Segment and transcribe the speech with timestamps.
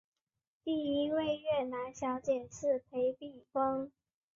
[0.63, 0.73] 第
[1.03, 3.91] 一位越南小姐是裴碧芳。